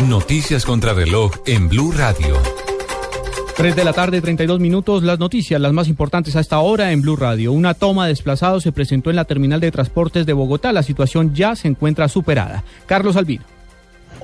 Noticias 0.00 0.64
contra 0.64 0.94
reloj 0.94 1.30
en 1.46 1.68
Blue 1.68 1.92
Radio. 1.92 2.36
3 3.56 3.76
de 3.76 3.84
la 3.84 3.92
tarde, 3.92 4.20
32 4.20 4.58
minutos. 4.58 5.02
Las 5.04 5.20
noticias, 5.20 5.60
las 5.60 5.72
más 5.72 5.86
importantes 5.86 6.34
a 6.34 6.40
esta 6.40 6.58
hora 6.58 6.90
en 6.90 7.02
Blue 7.02 7.14
Radio. 7.14 7.52
Una 7.52 7.74
toma 7.74 8.06
de 8.06 8.12
desplazados 8.12 8.64
se 8.64 8.72
presentó 8.72 9.10
en 9.10 9.16
la 9.16 9.24
terminal 9.24 9.60
de 9.60 9.70
transportes 9.70 10.26
de 10.26 10.32
Bogotá. 10.32 10.72
La 10.72 10.82
situación 10.82 11.34
ya 11.34 11.54
se 11.54 11.68
encuentra 11.68 12.08
superada. 12.08 12.64
Carlos 12.86 13.16
Albino. 13.16 13.44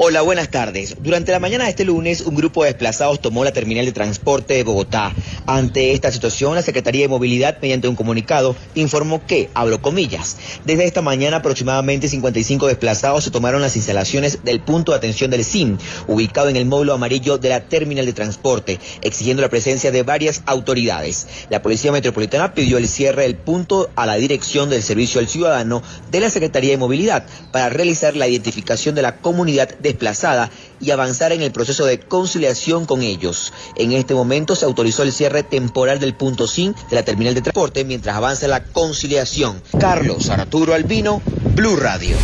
Hola, 0.00 0.22
buenas 0.22 0.48
tardes. 0.48 0.94
Durante 1.00 1.32
la 1.32 1.40
mañana 1.40 1.64
de 1.64 1.70
este 1.70 1.84
lunes, 1.84 2.20
un 2.20 2.36
grupo 2.36 2.62
de 2.62 2.68
desplazados 2.68 3.20
tomó 3.20 3.42
la 3.42 3.52
terminal 3.52 3.84
de 3.84 3.90
transporte 3.90 4.54
de 4.54 4.62
Bogotá. 4.62 5.12
Ante 5.44 5.90
esta 5.90 6.12
situación, 6.12 6.54
la 6.54 6.62
Secretaría 6.62 7.02
de 7.02 7.08
Movilidad, 7.08 7.58
mediante 7.60 7.88
un 7.88 7.96
comunicado, 7.96 8.54
informó 8.76 9.26
que, 9.26 9.50
abro 9.54 9.82
comillas, 9.82 10.36
desde 10.64 10.84
esta 10.84 11.02
mañana 11.02 11.38
aproximadamente 11.38 12.06
55 12.06 12.68
desplazados 12.68 13.24
se 13.24 13.32
tomaron 13.32 13.60
las 13.60 13.74
instalaciones 13.74 14.44
del 14.44 14.60
punto 14.60 14.92
de 14.92 14.98
atención 14.98 15.32
del 15.32 15.44
SIM, 15.44 15.78
ubicado 16.06 16.48
en 16.48 16.54
el 16.54 16.66
módulo 16.66 16.94
amarillo 16.94 17.36
de 17.36 17.48
la 17.48 17.64
terminal 17.64 18.06
de 18.06 18.12
transporte, 18.12 18.78
exigiendo 19.02 19.42
la 19.42 19.50
presencia 19.50 19.90
de 19.90 20.04
varias 20.04 20.42
autoridades. 20.46 21.26
La 21.50 21.60
Policía 21.60 21.90
Metropolitana 21.90 22.54
pidió 22.54 22.78
el 22.78 22.86
cierre 22.86 23.22
del 23.22 23.34
punto 23.34 23.90
a 23.96 24.06
la 24.06 24.14
dirección 24.14 24.70
del 24.70 24.84
Servicio 24.84 25.20
al 25.20 25.26
Ciudadano 25.26 25.82
de 26.12 26.20
la 26.20 26.30
Secretaría 26.30 26.70
de 26.70 26.78
Movilidad 26.78 27.26
para 27.50 27.68
realizar 27.68 28.14
la 28.14 28.28
identificación 28.28 28.94
de 28.94 29.02
la 29.02 29.16
comunidad 29.16 29.76
de 29.80 29.87
desplazada 29.88 30.50
y 30.80 30.90
avanzar 30.90 31.32
en 31.32 31.42
el 31.42 31.52
proceso 31.52 31.84
de 31.84 31.98
conciliación 31.98 32.86
con 32.86 33.02
ellos. 33.02 33.52
En 33.76 33.92
este 33.92 34.14
momento 34.14 34.54
se 34.56 34.64
autorizó 34.64 35.02
el 35.02 35.12
cierre 35.12 35.42
temporal 35.42 35.98
del 35.98 36.14
punto 36.14 36.46
SIN 36.46 36.74
de 36.90 36.96
la 36.96 37.02
terminal 37.02 37.34
de 37.34 37.42
transporte 37.42 37.84
mientras 37.84 38.16
avanza 38.16 38.48
la 38.48 38.64
conciliación. 38.64 39.60
Carlos 39.78 40.30
Arturo 40.30 40.74
Albino, 40.74 41.20
Blue 41.54 41.76
Radio. 41.76 42.16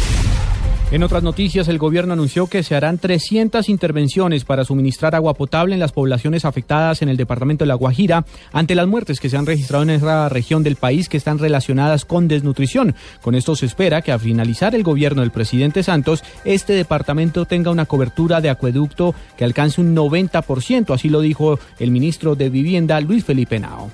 En 0.91 1.03
otras 1.03 1.25
noticias, 1.25 1.67
el 1.67 1.79
gobierno 1.79 2.13
anunció 2.13 2.47
que 2.47 2.63
se 2.63 2.77
harán 2.77 2.99
300 2.99 3.69
intervenciones 3.69 4.45
para 4.45 4.65
suministrar 4.65 5.15
agua 5.15 5.35
potable 5.35 5.75
en 5.75 5.81
las 5.81 5.91
poblaciones 5.91 6.45
afectadas 6.45 7.03
en 7.03 7.09
el 7.09 7.17
departamento 7.17 7.65
de 7.65 7.69
La 7.69 7.75
Guajira 7.75 8.25
ante 8.53 8.77
las 8.77 8.87
muertes 8.87 9.19
que 9.19 9.29
se 9.29 9.37
han 9.37 9.47
registrado 9.47 9.83
en 9.83 9.91
esa 9.91 10.29
región 10.29 10.63
del 10.63 10.77
país 10.77 11.09
que 11.09 11.17
están 11.17 11.39
relacionadas 11.39 12.05
con 12.05 12.29
desnutrición. 12.29 12.95
Con 13.23 13.35
esto 13.35 13.57
se 13.57 13.67
espera 13.67 14.03
que 14.03 14.13
al 14.13 14.21
finalizar 14.21 14.75
el 14.75 14.85
gobierno 14.85 15.23
del 15.23 15.33
presidente 15.33 15.83
Santos, 15.83 16.23
este 16.45 16.75
departamento 16.75 17.45
tenga 17.45 17.73
una 17.73 17.87
cobertura 17.87 18.41
de 18.41 18.51
acueducto 18.51 19.15
que 19.37 19.45
alcance 19.45 19.81
un 19.81 19.97
90%, 19.97 20.95
así 20.95 21.09
lo 21.09 21.23
dijo 21.23 21.59
el 21.81 21.91
ministro 21.91 22.37
de 22.37 22.51
Vivienda 22.51 23.01
Luis 23.01 23.25
Felipe 23.25 23.59
Nao. 23.59 23.91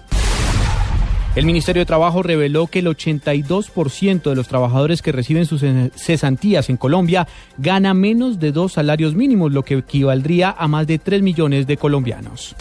El 1.40 1.46
Ministerio 1.46 1.80
de 1.80 1.86
Trabajo 1.86 2.22
reveló 2.22 2.66
que 2.66 2.80
el 2.80 2.86
82% 2.86 4.22
de 4.28 4.36
los 4.36 4.46
trabajadores 4.46 5.00
que 5.00 5.10
reciben 5.10 5.46
sus 5.46 5.64
cesantías 5.96 6.68
en 6.68 6.76
Colombia 6.76 7.26
gana 7.56 7.94
menos 7.94 8.38
de 8.38 8.52
dos 8.52 8.74
salarios 8.74 9.14
mínimos, 9.14 9.50
lo 9.50 9.62
que 9.62 9.78
equivaldría 9.78 10.54
a 10.58 10.68
más 10.68 10.86
de 10.86 10.98
3 10.98 11.22
millones 11.22 11.66
de 11.66 11.78
colombianos. 11.78 12.54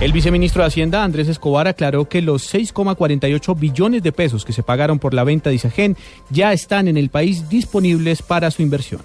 El 0.00 0.10
viceministro 0.10 0.62
de 0.62 0.66
Hacienda, 0.66 1.04
Andrés 1.04 1.28
Escobar, 1.28 1.68
aclaró 1.68 2.08
que 2.08 2.22
los 2.22 2.52
6,48 2.52 3.56
billones 3.56 4.02
de 4.02 4.10
pesos 4.10 4.44
que 4.44 4.52
se 4.52 4.64
pagaron 4.64 4.98
por 4.98 5.14
la 5.14 5.22
venta 5.22 5.50
de 5.50 5.54
Isagen 5.54 5.96
ya 6.28 6.52
están 6.52 6.88
en 6.88 6.96
el 6.96 7.08
país 7.08 7.48
disponibles 7.48 8.20
para 8.20 8.50
su 8.50 8.62
inversión. 8.62 9.02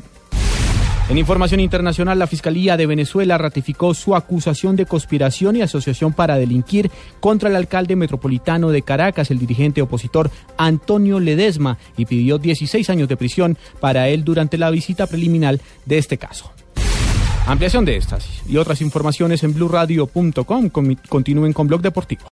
En 1.10 1.18
información 1.18 1.62
internacional, 1.62 2.20
la 2.20 2.28
Fiscalía 2.28 2.76
de 2.76 2.86
Venezuela 2.86 3.38
ratificó 3.38 3.94
su 3.94 4.14
acusación 4.14 4.76
de 4.76 4.86
conspiración 4.86 5.56
y 5.56 5.62
asociación 5.62 6.12
para 6.12 6.36
delinquir 6.36 6.92
contra 7.22 7.50
el 7.50 7.56
alcalde 7.56 7.96
metropolitano 7.96 8.72
de 8.72 8.82
Caracas, 8.82 9.32
el 9.32 9.40
dirigente 9.40 9.82
opositor 9.82 10.30
Antonio 10.58 11.22
Ledesma, 11.22 11.78
y 11.96 12.08
pidió 12.08 12.40
16 12.40 12.90
años 12.90 13.08
de 13.08 13.16
prisión 13.16 13.58
para 13.80 14.10
él 14.10 14.26
durante 14.26 14.58
la 14.58 14.70
visita 14.70 15.08
preliminar 15.08 15.62
de 15.86 15.98
este 15.98 16.18
caso. 16.18 16.52
Ampliación 17.46 17.86
de 17.86 17.96
estas 17.96 18.28
y 18.46 18.58
otras 18.58 18.82
informaciones 18.82 19.42
en 19.46 19.54
blurradio.com. 19.54 20.70
Continúen 21.08 21.54
con 21.54 21.68
Blog 21.68 21.82
Deportivo. 21.82 22.24